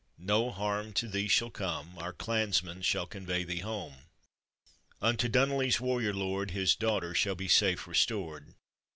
no 0.17 0.49
harm 0.49 0.91
to 0.93 1.07
thee 1.07 1.27
shall 1.27 1.51
come, 1.51 1.95
Our 1.99 2.11
clansmen 2.11 2.81
shall 2.81 3.05
convey 3.05 3.43
thee 3.43 3.59
home— 3.59 4.07
Unto 4.99 5.27
Dunolly's 5.29 5.79
warrior 5.79 6.11
lord 6.15 6.49
His 6.49 6.73
daughter 6.75 7.13
shall 7.13 7.35
be 7.35 7.47
safe 7.47 7.85
restored." 7.85 8.55